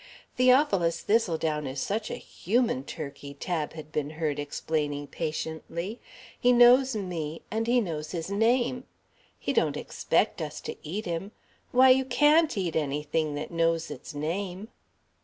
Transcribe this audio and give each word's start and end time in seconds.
"Theophilus 0.35 1.01
Thistledown 1.01 1.67
is 1.67 1.79
such 1.79 2.09
a 2.09 2.15
human 2.15 2.83
turkey," 2.85 3.35
Tab 3.35 3.73
had 3.73 3.91
been 3.91 4.09
heard 4.17 4.39
explaining 4.39 5.05
patiently; 5.05 5.99
"he 6.39 6.51
knows 6.51 6.95
me 6.95 7.43
and 7.51 7.67
he 7.67 7.79
knows 7.79 8.09
his 8.09 8.31
name. 8.31 8.85
He 9.37 9.53
don't 9.53 9.77
expect 9.77 10.41
us 10.41 10.59
to 10.61 10.75
eat 10.81 11.05
him... 11.05 11.33
why, 11.71 11.89
you 11.91 12.03
can't 12.03 12.57
eat 12.57 12.75
anything 12.75 13.35
that 13.35 13.51
knows 13.51 13.91
its 13.91 14.15
name." 14.15 14.69